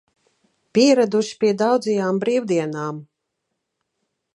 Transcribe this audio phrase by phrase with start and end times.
[0.77, 3.07] Pieraduši pie daudzajām brīvdienām.